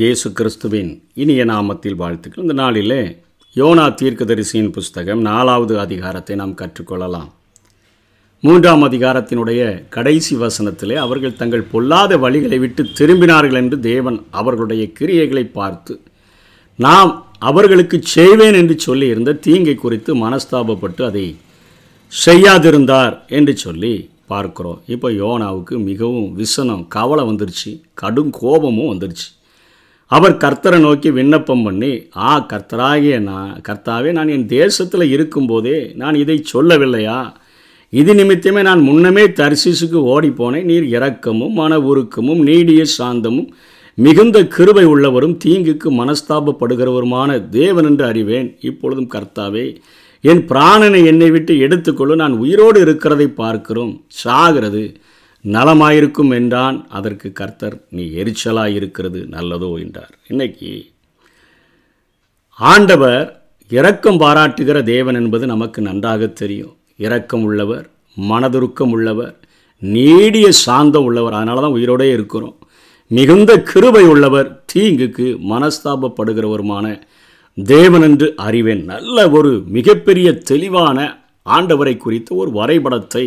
இயேசு 0.00 0.28
கிறிஸ்துவின் 0.32 0.90
இனிய 1.14 1.42
நாமத்தில் 1.44 1.96
வாழ்த்துக்கள் 1.96 2.42
இந்த 2.42 2.54
நாளிலே 2.54 2.98
யோனா 3.56 3.84
தீர்க்கதரிசியின் 3.94 4.68
புஸ்தகம் 4.70 5.20
நாலாவது 5.20 5.74
அதிகாரத்தை 5.78 6.34
நாம் 6.36 6.52
கற்றுக்கொள்ளலாம் 6.54 7.30
மூன்றாம் 8.44 8.82
அதிகாரத்தினுடைய 8.82 9.60
கடைசி 9.88 10.34
வசனத்திலே 10.36 10.96
அவர்கள் 10.96 11.36
தங்கள் 11.36 11.64
பொல்லாத 11.70 12.18
வழிகளை 12.18 12.58
விட்டு 12.58 12.84
திரும்பினார்கள் 12.90 13.58
என்று 13.58 13.78
தேவன் 13.80 14.18
அவர்களுடைய 14.30 14.84
கிரியைகளை 14.92 15.44
பார்த்து 15.50 15.96
நாம் 16.78 17.12
அவர்களுக்கு 17.38 18.00
செய்வேன் 18.08 18.54
என்று 18.54 18.76
சொல்லியிருந்த 18.80 19.36
தீங்கை 19.40 19.76
குறித்து 19.76 20.14
மனஸ்தாபப்பட்டு 20.16 21.04
அதை 21.04 21.26
செய்யாதிருந்தார் 22.12 23.16
என்று 23.30 23.56
சொல்லி 23.56 23.94
பார்க்குறோம் 24.28 24.78
இப்போ 24.86 25.10
யோனாவுக்கு 25.14 25.74
மிகவும் 25.84 26.30
விசனம் 26.34 26.86
கவலை 26.88 27.24
வந்துருச்சு 27.24 27.70
கடும் 27.94 28.30
கோபமும் 28.30 28.90
வந்துருச்சு 28.90 29.28
அவர் 30.10 30.34
கர்த்தரை 30.36 30.78
நோக்கி 30.80 31.08
விண்ணப்பம் 31.10 31.64
பண்ணி 31.64 31.90
ஆ 32.24 32.30
கர்த்தராகிய 32.50 33.16
நான் 33.20 33.50
கர்த்தாவே 33.68 34.10
நான் 34.12 34.28
என் 34.28 34.46
தேசத்தில் 34.52 35.04
இருக்கும்போதே 35.08 35.78
நான் 35.94 36.16
இதை 36.16 36.36
சொல்லவில்லையா 36.52 37.18
இது 37.92 38.12
நிமித்தமே 38.14 38.62
நான் 38.62 38.82
முன்னமே 38.82 39.24
தர்சிசுக்கு 39.32 39.98
ஓடிப்போனேன் 40.08 40.66
நீர் 40.66 40.86
இரக்கமும் 40.88 41.54
மன 41.54 41.78
உருக்கமும் 41.82 42.40
நீடிய 42.42 42.82
சாந்தமும் 42.96 43.50
மிகுந்த 43.98 44.38
கிருபை 44.46 44.84
உள்ளவரும் 44.84 45.38
தீங்குக்கு 45.44 45.88
மனஸ்தாபப்படுகிறவருமான 45.92 47.30
தேவன் 47.50 47.86
என்று 47.86 48.04
அறிவேன் 48.06 48.48
இப்பொழுதும் 48.60 49.12
கர்த்தாவே 49.14 49.66
என் 50.24 50.42
பிராணனை 50.46 51.00
என்னை 51.04 51.28
விட்டு 51.30 51.52
எடுத்துக்கொள்ள 51.58 52.14
நான் 52.14 52.34
உயிரோடு 52.38 52.78
இருக்கிறதை 52.80 53.28
பார்க்கிறோம் 53.34 53.92
சாகிறது 54.22 54.84
நலமாயிருக்கும் 55.44 56.32
என்றான் 56.32 56.78
அதற்கு 56.90 57.28
கர்த்தர் 57.32 57.76
நீ 57.90 58.04
எரிச்சலாக 58.14 58.74
இருக்கிறது 58.74 59.20
நல்லதோ 59.28 59.70
என்றார் 59.80 60.14
இன்னைக்கு 60.26 60.70
ஆண்டவர் 62.58 63.26
இரக்கம் 63.70 64.18
பாராட்டுகிற 64.18 64.78
தேவன் 64.84 65.14
என்பது 65.14 65.44
நமக்கு 65.46 65.80
நன்றாக 65.82 66.26
தெரியும் 66.34 66.74
இரக்கம் 66.98 67.44
உள்ளவர் 67.44 67.84
மனதுருக்கம் 68.16 68.92
உள்ளவர் 68.92 69.34
நீடிய 69.82 70.46
சாந்தம் 70.64 71.04
உள்ளவர் 71.04 71.36
அதனால 71.36 71.60
தான் 71.60 71.76
உயிரோடே 71.76 72.08
இருக்கிறோம் 72.12 72.56
மிகுந்த 73.10 73.52
கிருபை 73.62 74.04
உள்ளவர் 74.04 74.48
தீங்குக்கு 74.72 75.26
மனஸ்தாபப்படுகிறவருமான 75.52 76.86
தேவன் 77.56 78.02
என்று 78.02 78.26
அறிவேன் 78.40 78.82
நல்ல 78.84 79.16
ஒரு 79.30 79.52
மிகப்பெரிய 79.68 80.28
தெளிவான 80.42 80.98
ஆண்டவரை 81.46 81.94
குறித்த 81.96 82.30
ஒரு 82.34 82.50
வரைபடத்தை 82.50 83.24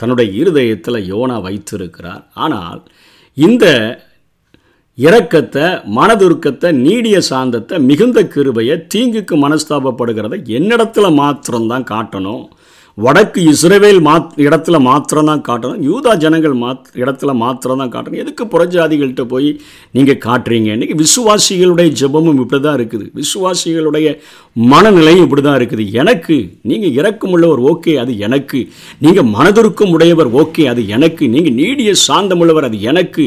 தன்னுடைய 0.00 0.28
இருதயத்தில் 0.32 1.06
யோனா 1.08 1.36
வைத்திருக்கிறார் 1.42 2.24
ஆனால் 2.36 2.80
இந்த 3.36 3.66
இரக்கத்தை 4.98 5.66
மனதுருக்கத்தை 5.94 6.70
நீடிய 6.78 7.18
சாந்தத்தை 7.30 7.76
மிகுந்த 7.82 8.18
கிருபையை 8.24 8.76
தீங்குக்கு 8.94 9.36
மனஸ்தாபப்படுகிறத 9.36 10.38
என்னிடத்தில் 10.50 11.16
மாத்திரம்தான் 11.16 11.86
காட்டணும் 11.90 12.44
வடக்கு 12.98 13.40
இஸ்ரேவேல் 13.50 14.00
மாத் 14.00 14.32
இடத்துல 14.38 14.76
மாத்திரம் 14.80 15.28
தான் 15.30 15.42
காட்டணும் 15.46 15.84
யூதா 15.84 16.12
ஜனங்கள் 16.14 16.56
மாத் 16.56 16.88
இடத்துல 16.94 17.32
மாத்திரம் 17.34 17.80
தான் 17.82 17.92
காட்டணும் 17.94 18.20
எதுக்கு 18.20 18.44
புறஜாதிகள்கிட்ட 18.46 19.24
போய் 19.26 19.48
நீங்கள் 19.94 20.18
காட்டுறீங்க 20.18 20.68
இன்றைக்கி 20.74 20.96
விசுவாசிகளுடைய 20.98 21.90
ஜபமும் 22.00 22.40
இப்படி 22.40 22.60
தான் 22.60 22.76
இருக்குது 22.78 23.06
விசுவாசிகளுடைய 23.14 24.10
மனநிலையும் 24.66 25.24
இப்படி 25.24 25.42
தான் 25.42 25.58
இருக்குது 25.60 25.86
எனக்கு 25.94 26.36
நீங்கள் 26.64 26.94
இறக்கும் 26.98 27.34
உள்ளவர் 27.36 27.62
ஓகே 27.72 27.94
அது 27.96 28.14
எனக்கு 28.18 28.60
நீங்கள் 29.00 29.30
மனதிற்கும் 29.32 29.94
உடையவர் 29.96 30.32
ஓகே 30.36 30.64
அது 30.66 30.84
எனக்கு 30.88 31.26
நீங்கள் 31.28 31.58
நீடிய 31.62 31.92
சாந்தம் 32.06 32.42
உள்ளவர் 32.44 32.68
அது 32.70 32.80
எனக்கு 32.84 33.26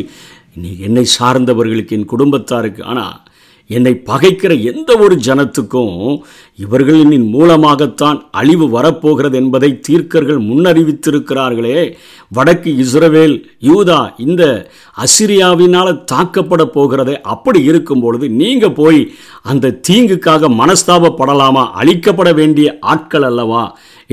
நீ 0.58 0.69
என்னை 0.81 1.05
சார்ந்தவர்களுக்கு 1.16 1.95
என் 1.95 2.11
குடும்பத்தாருக்கு 2.11 2.83
ஆனால் 2.85 3.15
என்னை 3.70 3.93
பகைக்கிற 4.05 4.53
எந்த 4.64 4.92
ஒரு 4.98 5.15
ஜனத்துக்கும் 5.26 5.93
இவர்களின் 6.59 7.26
மூலமாகத்தான் 7.30 8.20
அழிவு 8.31 8.65
வரப்போகிறது 8.70 9.36
என்பதை 9.37 9.70
தீர்க்கர்கள் 9.87 10.42
முன்னறிவித்திருக்கிறார்களே 10.45 11.80
வடக்கு 12.31 12.71
இஸ்ரவேல் 12.77 13.36
யூதா 13.64 13.99
இந்த 14.17 14.43
அசிரியாவினால் 14.98 15.93
தாக்கப்பட 16.05 16.64
போகிறது 16.70 17.15
அப்படி 17.27 17.61
இருக்கும் 17.64 18.02
பொழுது 18.02 18.30
நீங்கள் 18.33 18.73
போய் 18.73 19.02
அந்த 19.43 19.73
தீங்குக்காக 19.89 20.49
மனஸ்தாபப்படலாமா 20.55 21.65
அழிக்கப்பட 21.76 22.31
வேண்டிய 22.33 22.67
ஆட்கள் 22.87 23.23
அல்லவா 23.23 23.64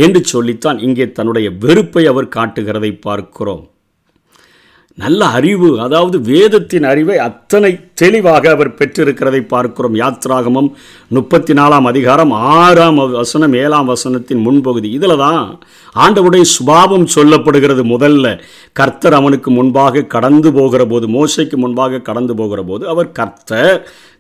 என்று 0.00 0.22
சொல்லித்தான் 0.24 0.80
இங்கே 0.80 1.08
தன்னுடைய 1.12 1.48
வெறுப்பை 1.58 2.04
அவர் 2.06 2.34
காட்டுகிறதை 2.36 2.92
பார்க்கிறோம் 3.00 3.62
நல்ல 4.98 5.26
அறிவு 5.30 5.68
அதாவது 5.80 6.16
வேதத்தின் 6.26 6.84
அறிவை 6.84 7.14
அத்தனை 7.18 7.70
தெளிவாக 7.94 8.44
அவர் 8.50 8.70
பெற்றிருக்கிறதை 8.74 9.40
பார்க்கிறோம் 9.44 9.94
யாத்ராகமம் 9.94 10.68
முப்பத்தி 11.10 11.52
நாலாம் 11.52 11.86
அதிகாரம் 11.86 12.32
ஆறாம் 12.56 13.00
வசனம் 13.14 13.54
ஏழாம் 13.54 13.88
வசனத்தின் 13.88 14.42
முன்பகுதி 14.46 14.88
இதில் 14.90 15.16
தான் 15.16 15.40
ஆண்டவுடைய 15.96 16.44
சுபாவம் 16.50 17.06
சொல்லப்படுகிறது 17.14 17.84
முதல்ல 17.86 18.34
கர்த்தர் 18.72 19.14
அவனுக்கு 19.14 19.50
முன்பாக 19.50 20.06
கடந்து 20.08 20.52
போகிற 20.52 20.84
போது 20.86 21.08
மோசைக்கு 21.08 21.58
முன்பாக 21.58 22.02
கடந்து 22.02 22.36
போகிற 22.36 22.62
போது 22.62 22.86
அவர் 22.88 23.10
கர்த்தர் 23.12 23.74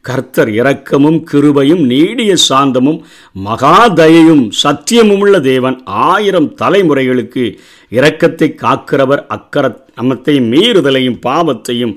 கர்த்தர் 0.04 0.50
இரக்கமும் 0.50 1.18
கிருபையும் 1.30 1.82
நீடிய 1.86 2.32
சாந்தமும் 2.48 2.98
மகாதயையும் 3.36 4.42
சத்தியமும் 4.62 5.18
உள்ள 5.18 5.36
தேவன் 5.40 5.76
ஆயிரம் 6.06 6.48
தலைமுறைகளுக்கு 6.54 7.44
இரக்கத்தை 7.92 8.48
காக்கிறவர் 8.54 9.22
அக்கர 9.26 9.66
நமத்தை 9.94 10.34
மீறுதலையும் 10.48 11.20
பாவத்தையும் 11.26 11.94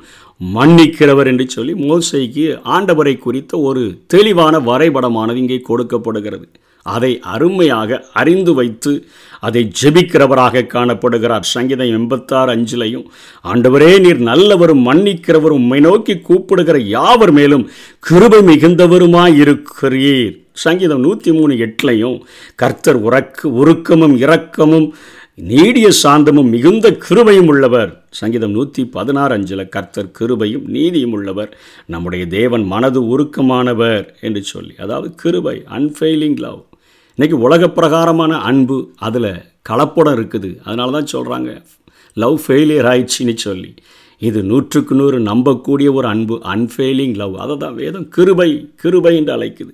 மன்னிக்கிறவர் 0.42 1.28
என்று 1.28 1.46
சொல்லி 1.50 1.74
மோசைக்கு 1.84 2.46
ஆண்டவரை 2.68 3.16
குறித்த 3.18 3.60
ஒரு 3.62 3.84
தெளிவான 4.14 4.60
வரைபடமானது 4.60 5.36
இங்கே 5.36 5.60
கொடுக்கப்படுகிறது 5.64 6.48
அதை 6.86 7.12
அருமையாக 7.26 8.00
அறிந்து 8.14 8.52
வைத்து 8.54 8.92
அதை 9.44 9.62
ஜெபிக்கிறவராக 9.80 10.66
காணப்படுகிறார் 10.68 11.46
சங்கீதம் 11.52 11.94
எண்பத்தாறு 11.94 12.52
அஞ்சிலையும் 12.52 13.06
ஆண்டவரே 13.46 13.92
நீர் 14.00 14.22
நல்லவரும் 14.22 14.86
மன்னிக்கிறவரும் 14.86 15.62
உம்மை 15.62 15.80
நோக்கி 15.80 16.16
கூப்பிடுகிற 16.22 16.80
யாவர் 16.88 17.34
மேலும் 17.34 17.66
கிருபை 18.04 18.42
மிகுந்தவருமாயிருக்கிறீர் 18.50 20.34
சங்கீதம் 20.58 21.04
நூற்றி 21.04 21.32
மூணு 21.32 21.54
எட்டுலையும் 21.58 22.18
கர்த்தர் 22.56 23.00
உறக்கு 23.02 23.46
உருக்கமும் 23.56 24.16
இரக்கமும் 24.18 24.88
நீடிய 25.44 25.88
சாந்தமும் 26.02 26.50
மிகுந்த 26.50 26.90
கிருபையும் 27.02 27.50
உள்ளவர் 27.50 27.90
சங்கீதம் 28.12 28.54
நூற்றி 28.54 28.84
பதினாறு 28.90 29.34
அஞ்சில் 29.34 29.64
கர்த்தர் 29.70 30.14
கிருபையும் 30.20 30.68
நீதியும் 30.68 31.16
உள்ளவர் 31.18 31.52
நம்முடைய 31.86 32.26
தேவன் 32.28 32.64
மனது 32.66 33.02
உருக்கமானவர் 33.08 34.06
என்று 34.22 34.44
சொல்லி 34.44 34.74
அதாவது 34.78 35.10
கிருபை 35.16 35.56
அன்ஃபெயிலிங் 35.80 36.40
லவ் 36.40 36.62
இன்றைக்கி 37.18 37.36
உலக 37.40 37.68
பிரகாரமான 37.70 38.38
அன்பு 38.42 38.78
அதில் 39.00 39.28
கலப்படம் 39.66 40.16
இருக்குது 40.16 40.50
அதனால 40.64 40.92
தான் 40.92 41.12
சொல்கிறாங்க 41.14 41.52
லவ் 42.18 42.36
ஃபெயிலியர் 42.44 42.88
ஆயிடுச்சின்னு 42.92 43.36
சொல்லி 43.40 43.72
இது 44.22 44.40
நூற்றுக்கு 44.44 44.96
நூறு 44.96 45.18
நம்பக்கூடிய 45.22 45.90
ஒரு 45.94 46.08
அன்பு 46.08 46.36
அன்ஃபெயிலிங் 46.46 47.16
லவ் 47.16 47.36
அதை 47.36 47.56
தான் 47.58 47.76
வேதம் 47.76 48.06
கிருபை 48.10 48.50
கிருபை 48.76 49.14
என்று 49.18 49.34
அழைக்குது 49.34 49.74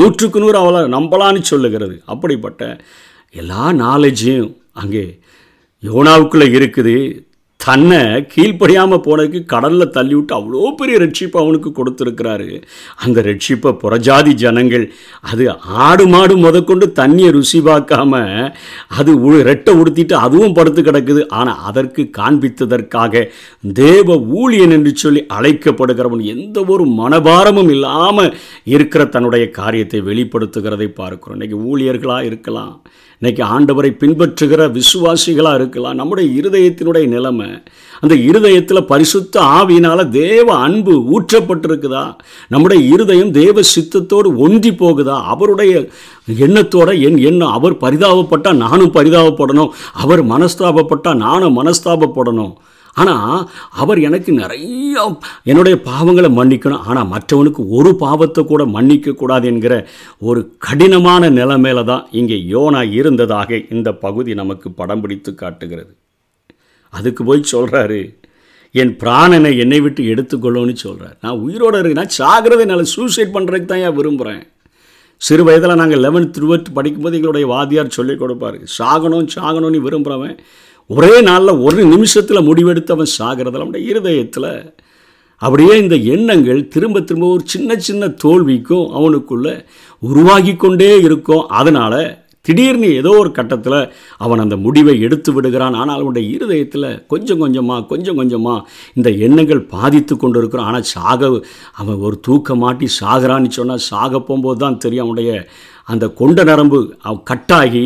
நூற்றுக்கு 0.00 0.40
நூறு 0.40 0.58
அவளை 0.58 0.82
நம்பலான்னு 0.88 1.42
சொல்லுகிறது 1.44 1.96
அப்படிப்பட்ட 2.06 2.62
எல்லா 3.34 3.64
நாலேஜையும் 3.80 4.52
அங்கே 4.74 5.04
யோனாவுக்குள்ளே 5.82 6.48
இருக்குது 6.52 6.96
தன்னை 7.66 8.00
கீழ்ப்படியாமல் 8.24 9.02
போனதுக்கு 9.04 9.40
கடலில் 9.46 9.92
தள்ளிவிட்டு 9.92 10.32
அவ்வளோ 10.32 10.68
பெரிய 10.76 10.96
ரட்சிப்பை 10.98 11.38
அவனுக்கு 11.40 11.70
கொடுத்துருக்கிறாரு 11.72 12.48
அந்த 12.96 13.22
ரட்சிப்பை 13.22 13.70
புறஜாதி 13.80 14.32
ஜனங்கள் 14.34 14.84
அது 15.22 15.44
ஆடு 15.84 16.04
மாடு 16.06 16.34
முதற்கொண்டு 16.36 16.86
தண்ணியை 16.96 17.30
ருசி 17.30 17.60
பார்க்காம 17.60 18.20
அது 18.96 19.12
ரெட்டை 19.46 19.74
உடுத்திட்டு 19.78 20.14
அதுவும் 20.18 20.54
படுத்து 20.54 20.82
கிடக்குது 20.82 21.24
ஆனால் 21.30 21.62
அதற்கு 21.62 22.04
காண்பித்ததற்காக 22.18 23.24
தேவ 23.76 24.18
ஊழியன் 24.36 24.74
என்று 24.76 24.92
சொல்லி 24.96 25.22
அழைக்கப்படுகிறவன் 25.30 26.24
எந்த 26.26 26.64
ஒரு 26.66 26.86
மனபாரமும் 26.98 27.70
இல்லாமல் 27.70 28.32
இருக்கிற 28.66 29.04
தன்னுடைய 29.08 29.46
காரியத்தை 29.50 30.00
வெளிப்படுத்துகிறதை 30.02 30.88
பார்க்குறோம் 30.96 31.36
இன்றைக்கி 31.38 31.58
ஊழியர்களாக 31.66 32.28
இருக்கலாம் 32.28 32.76
இன்றைக்கி 33.22 33.42
ஆண்டவரை 33.46 33.90
பின்பற்றுகிற 33.94 34.62
விசுவாசிகளாக 34.72 35.58
இருக்கலாம் 35.58 35.96
நம்முடைய 35.96 36.26
இருதயத்தினுடைய 36.40 37.04
நிலைமை 37.08 37.46
அந்த 38.02 38.14
இருதயத்தில் 38.22 38.80
பரிசுத்த 38.84 39.40
ஆவியினால் 39.52 40.02
தேவ 40.16 40.48
அன்பு 40.58 40.94
ஊற்றப்பட்டிருக்குதா 41.12 42.04
நம்முடைய 42.48 42.80
இருதயம் 42.88 43.32
தேவ 43.32 43.64
சித்தத்தோடு 43.70 44.30
ஒன்றி 44.38 44.72
போகுதா 44.74 45.16
அவருடைய 45.26 45.72
எண்ணத்தோட 46.42 46.90
என் 47.00 47.18
எண்ணம் 47.22 47.54
அவர் 47.54 47.80
பரிதாபப்பட்டால் 47.80 48.62
நானும் 48.62 48.94
பரிதாபப்படணும் 48.94 49.72
அவர் 49.96 50.24
மனஸ்தாபப்பட்டால் 50.26 51.22
நானும் 51.22 51.58
மனஸ்தாபப்படணும் 51.58 52.54
ஆனால் 52.96 53.40
அவர் 53.74 53.98
எனக்கு 54.00 54.30
நிறைய 54.32 55.02
என்னுடைய 55.44 55.76
பாவங்களை 55.86 56.30
மன்னிக்கணும் 56.32 56.84
ஆனால் 56.86 57.10
மற்றவனுக்கு 57.10 57.62
ஒரு 57.70 57.90
பாவத்தை 57.96 58.42
கூட 58.44 58.64
மன்னிக்கக்கூடாது 58.70 59.46
என்கிற 59.46 59.74
ஒரு 60.22 60.42
கடினமான 60.58 61.30
நிலைமையில 61.30 61.84
தான் 61.84 62.06
இங்கே 62.12 62.38
யோனா 62.48 62.82
இருந்ததாக 62.96 63.60
இந்த 63.70 63.92
பகுதி 63.98 64.34
நமக்கு 64.34 64.70
படம் 64.72 65.00
பிடித்து 65.00 65.32
காட்டுகிறது 65.34 65.92
அதுக்கு 66.92 67.22
போய் 67.24 67.50
சொல்கிறாரு 67.52 68.00
என் 68.74 68.92
பிராணனை 69.02 69.50
என்னை 69.58 69.78
விட்டு 69.80 70.02
எடுத்துக்கொள்ளும்னு 70.06 70.74
சொல்கிறார் 70.80 71.16
நான் 71.20 71.40
உயிரோடு 71.40 71.78
இருக்கு 71.78 72.00
நான் 72.00 72.16
சாகிறது 72.16 72.64
என்னால் 72.64 72.92
சூசைட் 72.94 73.34
பண்ணுறதுக்கு 73.36 73.68
தான் 73.68 73.84
ஏன் 73.84 73.96
விரும்புகிறேன் 73.96 74.42
சிறு 75.22 75.42
வயதில் 75.44 75.80
நாங்கள் 75.80 76.02
லெவன்த் 76.02 76.34
டுவெல்த் 76.36 76.74
படிக்கும்போது 76.74 77.16
எங்களுடைய 77.18 77.46
வாதியார் 77.52 77.96
சொல்லிக் 77.96 78.22
கொடுப்பார் 78.22 78.58
சாகணும் 78.76 79.28
சாகணும்னு 79.36 79.78
விரும்புகிறவன் 79.84 80.34
ஒரே 80.90 81.14
நாளில் 81.20 81.60
ஒரு 81.60 81.84
நிமிஷத்தில் 81.84 82.42
அவன் 82.92 83.14
சாகிறதில் 83.18 83.58
நம்முடைய 83.58 83.88
இருதயத்தில் 83.88 84.50
அப்படியே 85.42 85.74
இந்த 85.78 85.96
எண்ணங்கள் 85.96 86.68
திரும்ப 86.68 87.00
திரும்ப 87.00 87.26
ஒரு 87.26 87.42
சின்ன 87.46 87.76
சின்ன 87.78 88.06
தோல்விக்கும் 88.22 88.86
அவனுக்குள்ளே 88.90 89.54
உருவாகி 90.02 90.56
கொண்டே 90.56 90.92
இருக்கும் 91.02 91.44
அதனால் 91.50 92.00
திடீர்னு 92.46 92.88
ஏதோ 92.94 93.10
ஒரு 93.18 93.30
கட்டத்தில் 93.32 93.78
அவன் 94.16 94.38
அந்த 94.38 94.56
முடிவை 94.56 94.94
எடுத்து 95.00 95.30
விடுகிறான் 95.32 95.74
ஆனால் 95.74 95.96
அவனுடைய 95.96 96.26
இருதயத்தில் 96.30 96.88
கொஞ்சம் 97.06 97.38
கொஞ்சமாக 97.38 97.86
கொஞ்சம் 97.86 98.16
கொஞ்சமாக 98.16 98.66
இந்த 98.94 99.10
எண்ணங்கள் 99.10 99.62
பாதித்து 99.66 100.16
கொண்டு 100.16 100.38
இருக்கிறான் 100.38 100.66
ஆனால் 100.66 100.82
சாக 100.82 101.30
அவன் 101.72 101.98
ஒரு 102.00 102.20
தூக்கம் 102.20 102.58
மாட்டி 102.58 102.88
சாகிறான்னு 103.00 103.50
சொன்னால் 103.50 103.86
சாக 103.88 104.12
போகும்போது 104.20 104.56
தான் 104.56 104.78
தெரியும் 104.78 105.04
அவனுடைய 105.04 105.32
அந்த 105.86 106.08
கொண்ட 106.08 106.44
நரம்பு 106.44 106.78
கட்டாகி 107.30 107.84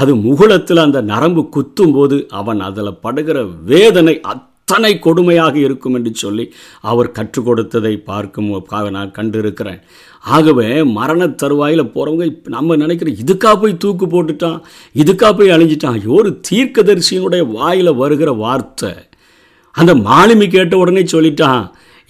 அது 0.00 0.14
முகுளத்தில் 0.16 0.76
அந்த 0.76 1.00
நரம்பு 1.02 1.48
குத்தும் 1.48 1.92
போது 1.92 2.26
அவன் 2.28 2.60
அதில் 2.60 2.98
படுகிற 3.00 3.44
வேதனை 3.44 4.20
அத்தனை 4.24 4.98
கொடுமையாக 4.98 5.54
இருக்கும் 5.58 5.94
என்று 5.94 6.14
சொல்லி 6.14 6.52
அவர் 6.80 7.12
கற்றுக் 7.12 7.44
கொடுத்ததை 7.44 7.92
பார்க்கும் 8.00 8.50
நான் 8.90 9.10
கண்டிருக்கிறேன் 9.10 9.80
ஆகவே 10.24 10.84
மரண 10.84 11.26
தருவாயில் 11.26 11.92
போகிறவங்க 11.94 12.26
நம்ம 12.48 12.76
நினைக்கிற 12.76 13.10
இதுக்காக 13.10 13.56
போய் 13.58 13.76
தூக்கு 13.76 14.06
போட்டுட்டான் 14.06 14.58
இதுக்காக 14.94 15.32
போய் 15.34 15.50
அழிஞ்சிட்டான் 15.50 16.06
ஒரு 16.06 16.40
தீர்க்கதரிசியினுடைய 16.50 17.44
வாயில் 17.52 17.92
வருகிற 17.94 18.32
வார்த்தை 18.32 18.92
அந்த 19.70 19.94
மாலுமி 19.94 20.46
கேட்ட 20.48 20.76
உடனே 20.78 21.00
சொல்லிட்டான் 21.00 21.70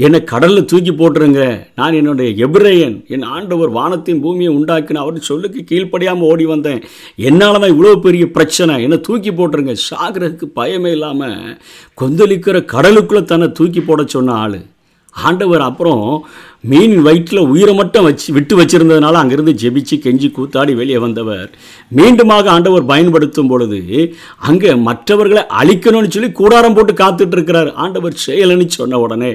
என்னை 0.00 0.18
கடலில் 0.24 0.66
தூக்கி 0.66 0.92
போட்டுருங்க 0.92 1.42
நான் 1.74 1.94
என்னுடைய 1.94 2.28
எபிரேயன் 2.44 2.94
என் 3.06 3.24
ஆண்டவர் 3.28 3.70
வானத்தின் 3.70 4.20
பூமியை 4.20 4.50
உண்டாக்கின 4.54 5.00
அவர் 5.00 5.16
சொல்லுக்கு 5.20 5.60
கீழ்ப்படியாமல் 5.64 6.28
ஓடி 6.28 6.44
வந்தேன் 6.44 6.82
என்னால் 7.20 7.60
தான் 7.60 7.72
இவ்வளோ 7.72 7.94
பெரிய 7.98 8.26
பிரச்சனை 8.30 8.74
என்னை 8.82 8.98
தூக்கி 9.00 9.30
போட்டுருங்க 9.32 9.74
சாகரத்துக்கு 9.86 10.48
பயமே 10.56 10.90
இல்லாமல் 10.90 11.36
கொந்தளிக்கிற 11.98 12.58
கடலுக்குள்ளே 12.66 13.22
தன்னை 13.24 13.48
தூக்கி 13.52 13.82
போட 13.82 14.04
சொன்ன 14.08 14.36
ஆள் 14.36 14.58
ஆண்டவர் 15.14 15.64
அப்புறம் 15.64 16.04
மீன் 16.64 16.94
வயிற்றில் 17.02 17.48
உயிரை 17.48 17.72
மட்டும் 17.74 18.06
வச்சு 18.06 18.28
விட்டு 18.32 18.54
வச்சிருந்ததுனால 18.56 19.18
அங்கிருந்து 19.20 19.52
ஜெபிச்சு 19.60 19.96
கெஞ்சி 19.96 20.28
கூத்தாடி 20.30 20.72
வெளியே 20.74 20.98
வந்தவர் 20.98 21.50
மீண்டுமாக 21.92 22.48
ஆண்டவர் 22.48 22.84
பயன்படுத்தும் 22.84 23.50
பொழுது 23.50 23.78
அங்கே 24.42 24.70
மற்றவர்களை 24.82 25.42
அழிக்கணும்னு 25.60 26.08
சொல்லி 26.08 26.30
கூடாரம் 26.32 26.74
போட்டு 26.74 26.94
காத்துட்டு 26.94 27.36
இருக்கிறார் 27.36 27.70
ஆண்டவர் 27.76 28.16
செயலன்னு 28.24 28.66
சொன்ன 28.74 28.98
உடனே 28.98 29.30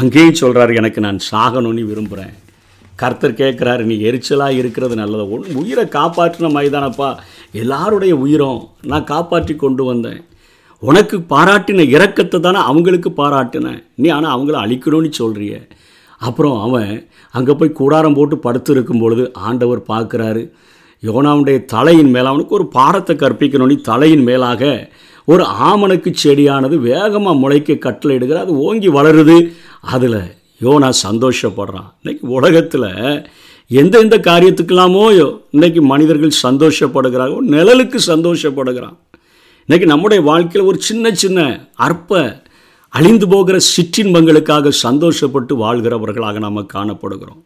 அங்கேயும் 0.00 0.40
சொல்கிறார் 0.42 0.72
எனக்கு 0.72 1.00
நான் 1.00 1.20
சாகணும்னு 1.28 1.84
விரும்புகிறேன் 1.84 2.34
கர்த்தர் 2.98 3.40
கேட்குறாரு 3.40 3.82
நீ 3.84 3.96
எரிச்சலாக 4.02 4.60
இருக்கிறது 4.60 4.94
நல்லது 4.94 5.24
ஒன்று 5.30 5.58
உயிரை 5.58 5.84
காப்பாற்றின 5.88 6.50
மைதானப்பா 6.52 7.10
எல்லாருடைய 7.54 8.12
உயிரும் 8.18 8.62
நான் 8.84 9.10
காப்பாற்றி 9.10 9.56
கொண்டு 9.56 9.84
வந்தேன் 9.84 10.22
உனக்கு 10.82 11.16
பாராட்டின 11.30 11.84
இறக்கத்தை 11.90 12.38
தானே 12.40 12.60
அவங்களுக்கு 12.66 13.10
பாராட்டினேன் 13.18 13.82
நீ 13.94 14.08
ஆனால் 14.10 14.34
அவங்கள 14.34 14.56
அழிக்கணும்னு 14.58 15.10
சொல்கிறிய 15.14 15.54
அப்புறம் 16.20 16.56
அவன் 16.60 16.90
அங்கே 17.34 17.54
போய் 17.54 17.70
கூடாரம் 17.72 18.14
போட்டு 18.14 18.36
படுத்து 18.38 18.72
இருக்கும் 18.72 19.00
பொழுது 19.00 19.24
ஆண்டவர் 19.40 19.82
பார்க்குறாரு 19.88 20.42
யோனாவுடைய 21.02 21.58
தலையின் 21.64 22.10
மேலே 22.10 22.26
அவனுக்கு 22.26 22.54
ஒரு 22.54 22.66
பாடத்தை 22.68 23.14
கற்பிக்கணும்னு 23.16 23.76
தலையின் 23.82 24.24
மேலாக 24.24 24.62
ஒரு 25.28 25.44
ஆமணக்கு 25.62 26.10
செடியானது 26.22 26.76
வேகமாக 26.82 27.34
முளைக்க 27.34 27.74
கட்டளையிடுகிற 27.80 28.40
அது 28.40 28.52
ஓங்கி 28.58 28.88
வளருது 28.88 29.36
அதில் 29.86 30.20
யோனா 30.60 30.88
சந்தோஷப்படுறான் 31.02 31.88
இன்றைக்கி 32.02 32.26
உலகத்தில் 32.30 32.88
எந்தெந்த 33.70 34.16
காரியத்துக்கெல்லாமோ 34.24 35.04
இன்றைக்கி 35.52 35.80
மனிதர்கள் 35.84 36.40
சந்தோஷப்படுகிறார்கள் 36.42 37.48
நிழலுக்கு 37.48 38.00
சந்தோஷப்படுகிறான் 38.06 38.96
இன்றைக்கி 39.68 39.86
நம்முடைய 39.86 40.20
வாழ்க்கையில் 40.22 40.68
ஒரு 40.68 40.78
சின்ன 40.80 41.10
சின்ன 41.14 41.40
அற்ப 41.74 42.20
அழிந்து 42.96 43.26
போகிற 43.26 43.56
சிற்றின்பங்களுக்காக 43.66 44.72
சந்தோஷப்பட்டு 44.82 45.52
வாழ்கிறவர்களாக 45.56 46.38
நாம் 46.38 46.60
காணப்படுகிறோம் 46.72 47.42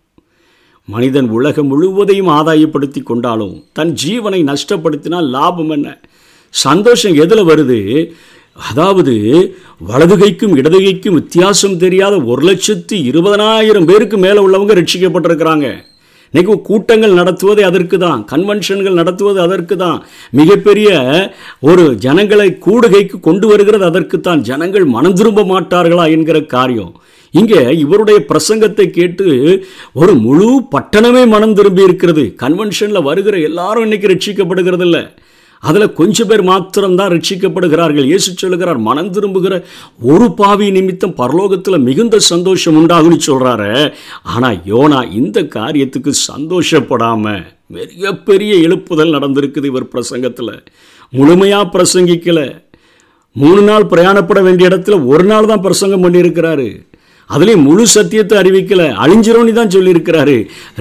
மனிதன் 0.89 1.29
உலகம் 1.29 1.69
முழுவதையும் 1.69 2.31
ஆதாயப்படுத்தி 2.31 3.01
கொண்டாலும் 3.03 3.55
தன் 3.73 3.93
ஜீவனை 4.03 4.41
நஷ்டப்படுத்தினால் 4.43 5.29
லாபம் 5.29 5.71
என்ன 5.71 5.89
சந்தோஷம் 6.55 7.17
எதில் 7.17 7.45
வருது 7.45 7.79
அதாவது 8.67 9.15
வலதுகைக்கும் 9.81 10.57
இடதுகைக்கும் 10.57 11.15
வித்தியாசம் 11.15 11.77
தெரியாத 11.77 12.15
ஒரு 12.25 12.43
லட்சத்து 12.43 12.97
இருபதனாயிரம் 13.05 13.87
பேருக்கு 13.87 14.17
மேலே 14.19 14.41
உள்ளவங்க 14.41 14.75
ரட்சிக்கப்பட்டிருக்கிறாங்க 14.75 15.69
இன்றைக்கி 16.35 16.55
கூட்டங்கள் 16.63 17.15
நடத்துவது 17.15 17.61
அதற்கு 17.65 17.97
தான் 17.99 18.21
கன்வென்ஷன்கள் 18.25 18.99
நடத்துவது 18.99 19.39
அதற்கு 19.41 19.77
தான் 19.77 19.97
மிகப்பெரிய 20.33 20.91
ஒரு 21.63 21.85
ஜனங்களை 21.99 22.47
கூடுகைக்கு 22.59 23.17
கொண்டு 23.21 23.47
வருகிறது 23.47 23.85
அதற்கு 23.85 24.19
தான் 24.21 24.43
ஜனங்கள் 24.43 24.87
மனம் 24.89 25.17
திரும்ப 25.17 25.45
மாட்டார்களா 25.45 26.05
என்கிற 26.09 26.41
காரியம் 26.53 26.93
இங்கே 27.35 27.63
இவருடைய 27.77 28.19
பிரசங்கத்தை 28.31 28.87
கேட்டு 28.91 29.27
ஒரு 29.95 30.15
முழு 30.21 30.47
பட்டணமே 30.73 31.25
மனம் 31.29 31.55
திரும்பி 31.55 31.83
இருக்கிறது 31.83 32.25
கன்வென்ஷனில் 32.39 33.07
வருகிற 33.09 33.37
எல்லாரும் 33.45 33.87
இன்றைக்கி 33.87 34.13
ரட்சிக்கப்படுகிறது 34.13 34.87
இல்லை 34.87 35.03
அதில் 35.63 35.95
கொஞ்ச 35.95 36.25
பேர் 36.25 36.43
மாத்திரம்தான் 36.43 37.13
ரட்சிக்கப்படுகிறார்கள் 37.13 38.07
இயேசு 38.07 38.31
சொல்லுகிறார் 38.35 38.81
மனம் 38.81 39.11
திரும்புகிற 39.11 39.55
ஒரு 40.05 40.27
பாவி 40.35 40.67
நிமித்தம் 40.71 41.17
பரலோகத்தில் 41.19 41.85
மிகுந்த 41.85 42.21
சந்தோஷம் 42.29 42.77
உண்டாகும்னு 42.77 43.19
சொல்கிறாரு 43.27 43.73
ஆனால் 44.31 44.59
யோனா 44.67 45.01
இந்த 45.13 45.41
காரியத்துக்கு 45.51 46.15
சந்தோஷப்படாமல் 46.25 47.45
மிகப்பெரிய 47.71 48.53
எழுப்புதல் 48.63 49.15
நடந்திருக்குது 49.15 49.67
இவர் 49.67 49.93
பிரசங்கத்தில் 49.93 50.55
முழுமையாக 51.13 51.71
பிரசங்கிக்கலை 51.71 52.49
மூணு 53.37 53.61
நாள் 53.63 53.85
பிரயாணப்பட 53.87 54.39
வேண்டிய 54.43 54.71
இடத்துல 54.71 54.97
ஒரு 55.07 55.25
நாள் 55.25 55.47
தான் 55.47 55.63
பிரசங்கம் 55.63 56.05
பண்ணியிருக்கிறாரு 56.05 56.69
அதுலேயும் 57.31 57.67
முழு 57.67 57.85
சத்தியத்தை 57.89 58.37
அறிவிக்கலை 58.39 58.87
அழிஞ்சிரோன்னு 59.03 59.53
தான் 59.53 59.75
சொல்லியிருக்கிறாரு 59.75 60.37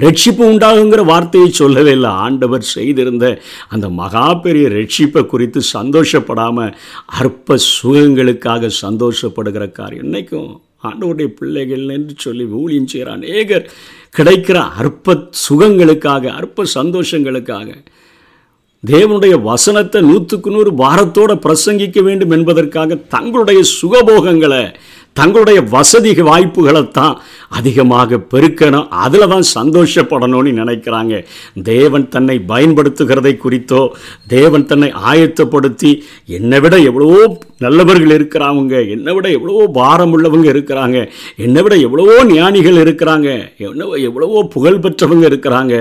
ரட்சிப்பு 0.00 0.42
உண்டாகுங்கிற 0.46 1.02
வார்த்தையை 1.04 1.50
சொல்லவே 1.54 1.92
இல்லை 1.92 2.12
ஆண்டவர் 2.20 2.64
செய்திருந்த 2.70 3.26
அந்த 3.68 3.88
மகா 3.98 4.26
பெரிய 4.40 4.66
ரட்சிப்பை 4.70 5.22
குறித்து 5.26 5.62
சந்தோஷப்படாமல் 5.70 6.74
அற்ப 7.20 7.58
சுகங்களுக்காக 7.70 8.72
சந்தோஷப்படுகிற 8.80 9.66
காரியம் 9.72 10.08
என்றைக்கும் 10.08 10.50
ஆண்டவருடைய 10.84 11.30
பிள்ளைகள் 11.38 11.86
என்று 11.90 12.14
சொல்லி 12.18 12.44
ஊழியம் 12.58 12.86
செய்கிற 12.86 13.08
அநேகர் 13.12 13.64
கிடைக்கிற 14.16 14.58
அற்ப 14.76 15.16
சுகங்களுக்காக 15.42 16.32
அற்ப 16.34 16.66
சந்தோஷங்களுக்காக 16.74 17.68
தேவனுடைய 18.84 19.34
வசனத்தை 19.42 20.00
நூற்றுக்கு 20.02 20.50
நூறு 20.50 20.70
வாரத்தோடு 20.74 21.34
பிரசங்கிக்க 21.38 22.00
வேண்டும் 22.02 22.30
என்பதற்காக 22.30 22.98
தங்களுடைய 23.08 23.60
சுகபோகங்களை 23.72 24.62
தங்களுடைய 25.16 25.60
வசதி 25.70 26.10
வாய்ப்புகளை 26.22 26.82
தான் 26.92 27.14
அதிகமாக 27.50 28.18
பெருக்கணும் 28.32 28.90
அதில் 29.00 29.28
தான் 29.28 29.46
சந்தோஷப்படணும்னு 29.50 30.50
நினைக்கிறாங்க 30.52 31.14
தேவன் 31.64 32.04
தன்னை 32.08 32.36
பயன்படுத்துகிறதை 32.48 33.32
குறித்தோ 33.36 33.80
தேவன் 34.28 34.66
தன்னை 34.66 34.90
ஆயத்தப்படுத்தி 35.04 35.90
என்னை 36.28 36.60
விட 36.60 36.76
எவ்வளவோ 36.82 37.22
நல்லவர்கள் 37.60 38.14
இருக்கிறாங்க 38.14 38.74
என்னை 38.86 39.14
விட 39.14 39.26
எவ்வளவோ 39.30 39.64
பாரம் 39.70 40.12
உள்ளவங்க 40.12 40.48
இருக்கிறாங்க 40.48 40.98
என்னை 41.36 41.62
விட 41.62 41.74
எவ்வளவோ 41.78 42.16
ஞானிகள் 42.30 42.78
இருக்கிறாங்க 42.78 43.28
என்னவோ 43.58 43.96
எவ்வளவோ 44.02 44.44
புகழ் 44.54 44.80
பெற்றவங்க 44.80 45.26
இருக்கிறாங்க 45.26 45.74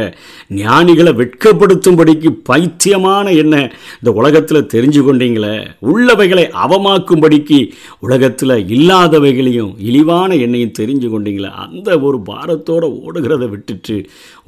ஞானிகளை 0.57 1.13
வெட்கப்படுத்தும்படிக்கு 1.13 2.31
பைத்தியமான 2.49 3.27
என்ன 3.35 3.55
இந்த 4.01 4.11
உலகத்தில் 4.13 4.69
தெரிஞ்சு 4.73 5.03
கொண்டீங்களே 5.03 5.55
உள்ளவைகளை 5.89 6.45
அவமாக்கும்படிக்கு 6.63 7.61
உலகத்தில் 7.99 8.57
இல்லாத 8.69 9.18
போதவைகளையும் 9.21 9.71
இழிவான 9.85 10.35
எண்ணையும் 10.43 10.75
தெரிஞ்சு 10.77 11.07
கொண்டீங்களே 11.07 11.49
அந்த 11.63 11.89
ஒரு 11.99 12.17
பாரத்தோடு 12.25 12.87
ஓடுகிறத 12.99 13.45
விட்டுட்டு 13.49 13.95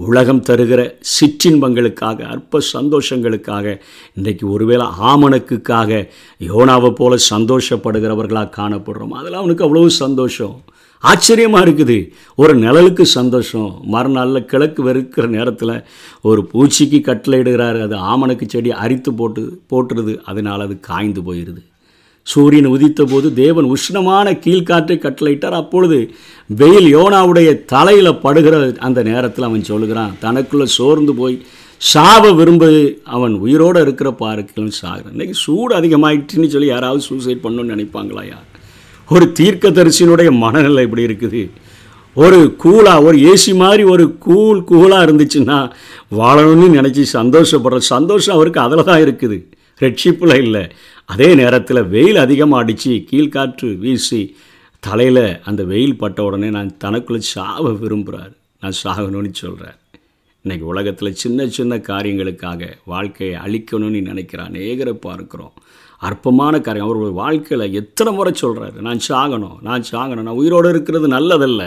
உலகம் 0.00 0.43
தருகிற 0.49 0.81
சிற்றின்பங்களுக்காக 1.13 2.27
அற்ப 2.31 2.61
சந்தோஷங்களுக்காக 2.69 3.65
இன்றைக்கு 4.17 4.45
ஒருவேளை 4.49 4.85
ஆமனுக்குக்காக 5.09 6.01
யோனாவை 6.41 6.91
போல 6.93 7.17
சந்தோஷப்படுகிறவர்களாக 7.27 8.53
காணப்படுறோம் 8.59 9.15
அதெல்லாம் 9.17 9.43
அவனுக்கு 9.43 9.67
அவ்வளோ 9.67 9.89
சந்தோஷம் 9.97 10.55
ஆச்சரியமாக 11.03 11.65
இருக்குது 11.65 11.97
ஒரு 12.37 12.53
நிழலுக்கு 12.55 13.05
சந்தோஷம் 13.11 13.69
மறுநாளில் 13.87 14.47
கிழக்கு 14.47 14.83
வெறுக்கிற 14.83 15.25
நேரத்தில் 15.29 15.75
ஒரு 16.23 16.43
பூச்சிக்கு 16.51 17.01
கட்டளை 17.01 17.39
இடுகிறாரு 17.39 17.81
அது 17.81 17.97
ஆமணக்கு 18.11 18.47
செடி 18.47 18.73
அரித்து 18.77 19.13
போட்டு 19.13 19.43
போட்டுருது 19.71 20.15
அதனால் 20.25 20.65
அது 20.67 20.77
காய்ந்து 20.83 21.23
போயிடுது 21.23 21.61
சூரியன் 22.27 22.73
உதித்தபோது 22.73 23.27
தேவன் 23.33 23.67
உஷ்ணமான 23.71 24.27
கீழ்காற்றை 24.39 24.97
கட்டளையிட்டார் 24.97 25.57
அப்பொழுது 25.57 25.97
வெயில் 26.49 26.89
யோனாவுடைய 26.89 27.49
தலையில் 27.65 28.19
படுகிற 28.19 28.55
அந்த 28.79 28.99
நேரத்தில் 29.03 29.43
அவன் 29.43 29.63
சொல்கிறான் 29.63 30.13
தனக்குள்ளே 30.21 30.67
சோர்ந்து 30.71 31.15
போய் 31.15 31.35
சாவ 31.81 32.23
விரும்பு 32.31 32.69
அவன் 33.07 33.35
உயிரோடு 33.39 33.79
இருக்கிற 33.81 34.09
பார்க்கலாம் 34.13 34.77
சாகிறான் 34.79 35.13
இன்றைக்கி 35.13 35.35
சூடு 35.37 35.73
அதிகமாயிட்டுன்னு 35.75 36.49
சொல்லி 36.49 36.67
யாராவது 36.67 37.01
சூசைட் 37.01 37.43
பண்ணணும்னு 37.43 37.73
நினைப்பாங்களா 37.75 38.23
யார் 38.25 38.47
ஒரு 39.09 39.25
தீர்க்க 39.31 39.69
தரிசியினுடைய 39.69 40.29
மனநிலை 40.35 40.83
இப்படி 40.83 41.07
இருக்குது 41.07 41.41
ஒரு 42.15 42.39
கூலாக 42.63 43.03
ஒரு 43.03 43.17
ஏசி 43.23 43.51
மாதிரி 43.53 43.83
ஒரு 43.83 44.05
கூல் 44.19 44.59
கூலாக 44.63 45.05
இருந்துச்சுன்னா 45.05 45.57
வாழணும்னு 46.11 46.69
நினச்சி 46.77 47.03
சந்தோஷப்படுற 47.13 47.81
சந்தோஷம் 47.89 48.35
அவருக்கு 48.35 48.59
அதில் 48.59 48.83
தான் 48.83 49.01
இருக்குது 49.01 49.37
ரெட்ஷிப்பில் 49.81 50.35
இல்லை 50.35 50.63
அதே 51.11 51.27
நேரத்தில் 51.35 51.87
வெயில் 51.87 52.19
அதிகமாக 52.19 52.63
அடித்து 52.63 52.93
கீழ்காற்று 53.09 53.69
வீசி 53.77 54.21
தலையில் 54.83 55.25
அந்த 55.43 55.61
வெயில் 55.63 55.99
பட்ட 55.99 56.19
உடனே 56.23 56.49
நான் 56.49 56.71
தனக்குள்ளே 56.77 57.21
சாவ 57.29 57.73
விரும்புகிறார் 57.73 58.33
நான் 58.61 58.77
சாகணும்னு 58.81 59.31
சொல்கிறார் 59.35 59.77
இன்றைக்கி 60.45 60.65
உலகத்தில் 60.65 61.17
சின்ன 61.17 61.45
சின்ன 61.49 61.73
காரியங்களுக்காக 61.87 62.69
வாழ்க்கையை 62.85 63.35
அழிக்கணும்னு 63.41 63.99
நினைக்கிற 64.01 64.39
அநேகரை 64.43 64.95
பார்க்குறோம் 64.99 65.55
அற்பமான 66.01 66.53
காரியம் 66.59 66.87
அவருடைய 66.87 67.15
வாழ்க்கையில் 67.17 67.65
எத்தனை 67.73 68.11
முறை 68.13 68.33
சொல்கிறாரு 68.35 68.79
நான் 68.81 69.01
சாகணும் 69.09 69.57
நான் 69.61 69.83
சாகணும் 69.91 70.25
நான் 70.25 70.39
உயிரோடு 70.39 70.69
இருக்கிறது 70.69 71.09
நல்லதல்ல 71.09 71.63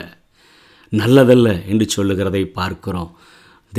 நல்லதல்ல 0.93 1.49
என்று 1.67 1.87
சொல்லுகிறதை 1.89 2.43
பார்க்குறோம் 2.57 3.13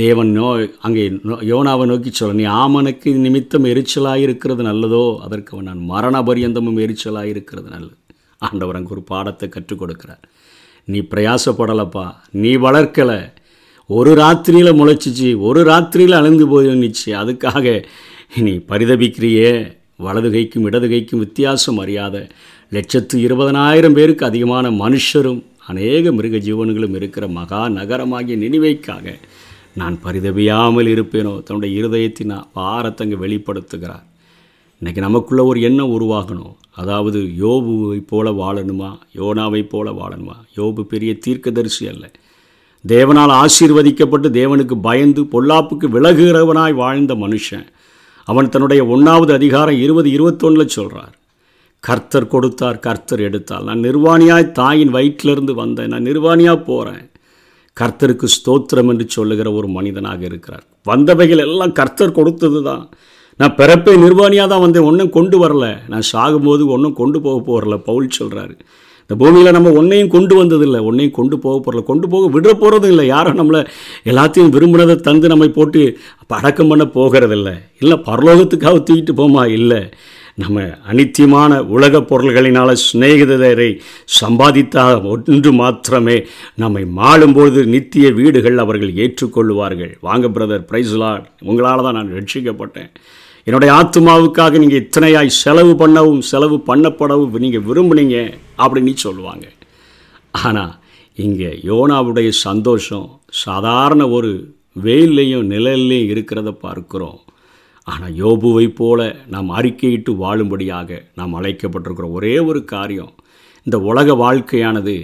தேவன் 0.00 0.30
நோ 0.32 0.46
அங்கே 0.80 1.02
யோனாவை 1.44 1.84
நோக்கி 1.86 2.10
சொல்ல 2.10 2.34
நீ 2.34 2.46
ஆமனுக்கு 2.56 3.10
நிமித்தம் 3.16 3.66
எரிச்சலாக 3.66 4.24
இருக்கிறது 4.24 4.62
நல்லதோ 4.62 5.04
அதற்கு 5.24 5.52
அவன் 5.54 5.68
நான் 5.68 5.82
மரண 5.86 6.22
பரியந்தமும் 6.22 6.80
எரிச்சலாக 6.84 7.32
இருக்கிறது 7.32 7.68
நல்லது 7.70 7.96
ஆண்டவர் 8.42 8.78
அங்கே 8.78 8.92
ஒரு 8.92 9.02
பாடத்தை 9.04 9.48
கற்றுக் 9.48 9.80
கொடுக்குறார் 9.82 10.24
நீ 10.88 10.98
பிரயாசப்படலைப்பா 11.12 12.06
நீ 12.34 12.52
வளர்க்கலை 12.58 13.20
ஒரு 13.90 14.12
ராத்திரியில் 14.14 14.78
முளைச்சிச்சு 14.78 15.30
ஒரு 15.42 15.60
ராத்திரியில் 15.64 16.18
அழிந்து 16.18 16.46
போயிருந்துச்சு 16.46 17.10
அதுக்காக 17.20 17.66
நீ 18.38 18.52
பரிதபிக்கிறியே 18.70 19.50
வலதுகைக்கும் 20.00 20.66
இடதுகைக்கும் 20.66 21.20
வித்தியாசம் 21.20 21.78
அறியாத 21.78 22.16
லட்சத்து 22.72 23.16
இருபதனாயிரம் 23.18 23.94
பேருக்கு 23.94 24.24
அதிகமான 24.24 24.70
மனுஷரும் 24.80 25.40
அநேக 25.66 26.12
மிருக 26.12 26.36
ஜீவன்களும் 26.38 26.94
இருக்கிற 26.94 27.24
மகா 27.30 27.60
நகரமாகிய 27.70 28.36
நினைவைக்காக 28.38 29.06
நான் 29.76 29.96
பரிதவியாமல் 30.04 30.88
இருப்பேனோ 30.92 31.32
தன்னுடைய 31.42 31.72
இருதயத்தின் 31.80 32.36
பாரத்தங்கு 32.54 33.16
வெளிப்படுத்துகிறார் 33.16 34.04
இன்றைக்கி 34.82 35.00
நமக்குள்ளே 35.00 35.42
ஒரு 35.42 35.58
எண்ணம் 35.60 35.92
உருவாகணும் 35.92 36.54
அதாவது 36.74 37.18
யோபுவை 37.38 37.98
போல 38.06 38.30
வாழணுமா 38.32 38.90
யோனாவைப் 39.14 39.70
போல 39.70 39.90
வாழணுமா 39.92 40.36
யோபு 40.56 40.82
பெரிய 40.84 41.12
தீர்க்கதரிசி 41.18 41.84
அல்ல 41.86 42.06
தேவனால் 42.84 43.32
ஆசீர்வதிக்கப்பட்டு 43.36 44.28
தேவனுக்கு 44.30 44.76
பயந்து 44.80 45.22
பொல்லாப்புக்கு 45.32 45.86
விலகுகிறவனாய் 45.88 46.74
வாழ்ந்த 46.74 47.14
மனுஷன் 47.14 47.66
அவன் 48.28 48.48
தன்னுடைய 48.48 48.82
ஒன்றாவது 48.86 49.32
அதிகாரம் 49.32 49.80
இருபது 49.80 50.08
இருபத்தொன்னில் 50.10 50.74
சொல்கிறார் 50.74 51.14
கர்த்தர் 51.82 52.28
கொடுத்தார் 52.28 52.78
கர்த்தர் 52.78 53.20
எடுத்தார் 53.20 53.64
நான் 53.64 53.84
நிர்வாணியாய் 53.84 54.52
தாயின் 54.52 54.94
வயிற்றிலிருந்து 54.94 55.54
வந்தேன் 55.54 55.88
நான் 55.88 56.08
நிர்வாணியாக 56.08 56.64
போகிறேன் 56.64 57.06
கர்த்தருக்கு 57.76 58.26
ஸ்தோத்திரம் 58.34 58.90
என்று 58.90 59.06
சொல்லுகிற 59.10 59.48
ஒரு 59.52 59.68
மனிதனாக 59.68 60.22
இருக்கிறார் 60.24 60.64
வந்தவைகள் 60.86 61.44
எல்லாம் 61.44 61.72
கர்த்தர் 61.72 62.16
கொடுத்தது 62.18 62.60
தான் 62.62 62.84
நான் 63.40 63.56
பிறப்பை 63.56 63.94
நிர்வாணியாக 63.96 64.48
தான் 64.48 64.62
வந்தேன் 64.62 64.86
ஒன்றும் 64.86 65.14
கொண்டு 65.16 65.36
வரல 65.36 65.66
நான் 65.88 66.06
சாகும்போது 66.12 66.62
ஒன்றும் 66.68 66.96
கொண்டு 66.96 67.18
போக 67.20 67.38
போகிறல 67.40 67.76
பவுல் 67.86 68.06
சொல்கிறாரு 68.12 68.54
இந்த 69.10 69.14
பூமியில் 69.14 69.54
நம்ம 69.56 69.72
ஒன்றையும் 69.72 70.12
கொண்டு 70.14 70.34
வந்ததில்லை 70.34 70.78
ஒன்றையும் 70.82 71.16
கொண்டு 71.18 71.36
போக 71.38 71.56
போகிறல 71.58 71.82
கொண்டு 71.82 72.06
போக 72.08 72.28
விட 72.28 72.46
போகிறதும் 72.54 72.92
இல்லை 72.92 73.04
யாரும் 73.06 73.36
நம்மளை 73.36 73.60
எல்லாத்தையும் 74.04 74.54
விரும்புனதை 74.54 74.96
தந்து 75.00 75.26
நம்மை 75.28 75.48
போட்டு 75.50 75.82
அடக்கம் 76.34 76.70
பண்ண 76.70 76.84
போகிறதில்ல 76.94 77.50
இல்லை 77.78 77.98
பரலோகத்துக்காக 78.06 78.80
தூக்கிட்டு 78.80 79.14
போமா 79.14 79.44
இல்லை 79.52 79.80
நம்ம 80.38 80.62
அனித்தியமான 80.86 81.52
உலகப் 81.66 82.08
பொருள்களினால் 82.08 82.72
சிநேகிதரை 82.80 83.68
சம்பாதித்தால் 84.16 84.98
ஒன்று 85.12 85.50
மாத்திரமே 85.52 86.16
நம்மை 86.54 86.82
மாளும்பொழுது 86.98 87.60
நித்திய 87.66 88.08
வீடுகள் 88.12 88.58
அவர்கள் 88.58 88.92
ஏற்றுக்கொள்வார்கள் 88.96 89.92
வாங்க 90.00 90.28
பிரதர் 90.28 90.66
பிரைஸ்லா 90.70 91.12
உங்களால் 91.42 91.84
தான் 91.86 91.96
நான் 91.98 92.12
ரட்சிக்கப்பட்டேன் 92.12 92.90
என்னுடைய 93.46 93.70
ஆத்மாவுக்காக 93.74 94.58
நீங்கள் 94.58 94.82
இத்தனையாய் 94.82 95.36
செலவு 95.36 95.72
பண்ணவும் 95.74 96.22
செலவு 96.22 96.56
பண்ணப்படவும் 96.66 97.38
நீங்கள் 97.38 97.66
விரும்புனீங்க 97.66 98.16
அப்படின்னு 98.58 98.94
சொல்லுவாங்க 98.98 99.46
ஆனால் 100.40 100.74
இங்கே 101.18 101.50
யோனாவுடைய 101.64 102.30
சந்தோஷம் 102.40 103.06
சாதாரண 103.42 104.02
ஒரு 104.08 104.32
வெயில்லையும் 104.82 105.46
நிழல்லையும் 105.46 106.10
இருக்கிறத 106.10 106.50
பார்க்குறோம் 106.62 107.20
ஆனால் 107.86 108.16
யோபுவைப் 108.16 108.78
போல 108.78 109.00
நாம் 109.26 109.50
அறிக்கையிட்டு 109.50 110.12
வாழும்படியாக 110.22 110.98
நாம் 111.14 111.36
அழைக்கப்பட்டிருக்கிற 111.38 112.08
ஒரே 112.10 112.34
ஒரு 112.46 112.60
காரியம் 112.64 113.12
இந்த 113.66 113.76
உலக 113.82 114.14
வாழ்க்கையானது 114.14 114.96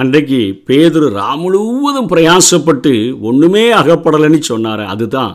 அன்றைக்கு 0.00 0.40
பேதுரு 0.66 1.06
ராம் 1.14 1.40
முழுவதும் 1.40 2.10
பிரயாசப்பட்டு 2.12 2.92
ஒன்றுமே 3.20 3.64
அகப்படலைன்னு 3.72 4.40
சொன்னார் 4.44 4.82
அதுதான் 4.86 5.32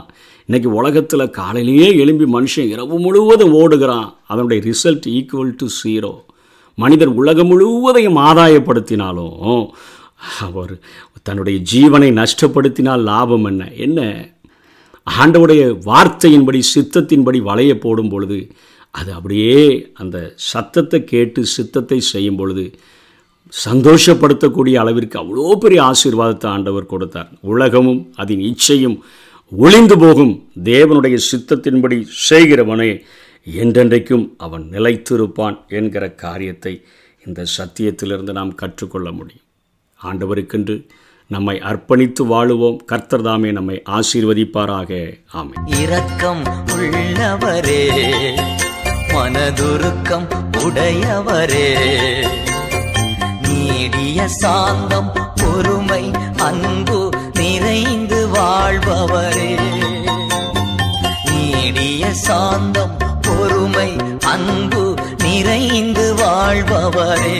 இன்றைக்கி 0.49 0.69
உலகத்தில் 0.73 1.31
காலையிலேயே 1.31 1.87
எழும்பி 1.95 2.25
மனுஷன் 2.33 2.69
இரவு 2.69 2.95
முழுவதும் 2.99 3.55
ஓடுகிறான் 3.55 4.09
அதனுடைய 4.27 4.59
ரிசல்ட் 4.65 5.07
ஈக்குவல் 5.13 5.55
டு 5.55 5.67
ஜீரோ 5.77 6.13
மனிதர் 6.77 7.11
உலகம் 7.13 7.49
முழுவதையும் 7.49 8.19
ஆதாயப்படுத்தினாலும் 8.21 9.65
அவர் 10.41 10.73
தன்னுடைய 11.23 11.57
ஜீவனை 11.71 12.09
நஷ்டப்படுத்தினால் 12.13 13.03
லாபம் 13.03 13.45
என்ன 13.45 13.63
என்ன 13.77 13.99
ஆண்டவுடைய 15.07 15.63
வார்த்தையின்படி 15.85 16.59
சித்தத்தின்படி 16.73 17.39
வளைய 17.41 17.71
போடும் 17.77 18.09
பொழுது 18.09 18.39
அது 18.95 19.09
அப்படியே 19.13 19.59
அந்த 19.93 20.17
சத்தத்தை 20.43 20.99
கேட்டு 21.03 21.41
சித்தத்தை 21.47 21.99
செய்யும் 22.05 22.35
பொழுது 22.35 22.65
சந்தோஷப்படுத்தக்கூடிய 23.53 24.75
அளவிற்கு 24.75 25.17
அவ்வளோ 25.19 25.53
பெரிய 25.55 25.79
ஆசீர்வாதத்தை 25.83 26.47
ஆண்டவர் 26.49 26.85
கொடுத்தார் 26.85 27.29
உலகமும் 27.43 28.01
அதன் 28.15 28.43
இச்சையும் 28.43 28.97
ஒளிந்து 29.51 29.95
போகும் 29.97 30.33
தேவனுடைய 30.63 31.15
சித்தத்தின்படி 31.29 31.97
செய்கிறவனே 32.29 32.91
என்றென்றைக்கும் 33.47 34.25
அவன் 34.37 34.63
நிலைத்திருப்பான் 34.71 35.57
என்கிற 35.69 36.05
காரியத்தை 36.17 36.73
இந்த 37.23 37.45
சத்தியத்திலிருந்து 37.57 38.33
நாம் 38.33 38.55
கற்றுக்கொள்ள 38.55 39.09
முடியும் 39.11 39.43
ஆண்டவருக்கென்று 39.99 40.75
நம்மை 41.31 41.55
அர்ப்பணித்து 41.61 42.23
வாழுவோம் 42.29 42.79
கர்த்தர் 42.85 43.23
தாமே 43.23 43.51
நம்மை 43.51 43.77
ஆசீர்வதிப்பாராக 43.97 44.91
ஆமை 45.33 45.55
இரக்கம் 45.79 46.43
உள்ளவரே 46.75 47.83
மனதுருக்கம் 49.11 50.27
உடையவரே 50.59 51.69
நீடிய 53.45 54.27
சாந்தம் 54.35 55.09
பொறுமை 55.41 56.03
அன்பு 56.43 56.99
நிறைந்து 57.39 58.19
வாழ்பவரே 58.35 59.51
நீடிய 61.29 62.11
சாந்தம் 62.25 62.95
பொறுமை 63.21 63.89
அன்பு 64.33 64.83
நிறைந்து 65.25 66.07
வாழ்பவரே 66.21 67.37